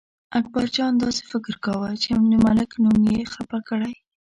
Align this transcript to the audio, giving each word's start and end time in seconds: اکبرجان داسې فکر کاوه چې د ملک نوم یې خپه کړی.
اکبرجان 0.39 0.93
داسې 1.03 1.21
فکر 1.31 1.53
کاوه 1.65 1.89
چې 2.03 2.09
د 2.31 2.33
ملک 2.45 2.71
نوم 2.83 2.99
یې 3.13 3.21
خپه 3.33 3.59
کړی. 3.69 3.93